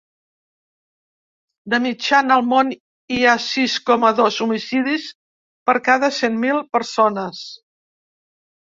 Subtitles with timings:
[1.73, 2.73] De mitjana al món
[3.17, 5.07] hi ha sis coma dos homicidis
[5.71, 7.49] per cada cent mil persones.